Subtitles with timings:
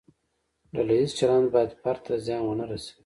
[0.73, 2.97] ډله ییز چلند باید فرد ته زیان ونه رسوي.